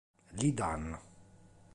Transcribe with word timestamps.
Li 0.39 0.49
Dan 0.57 0.97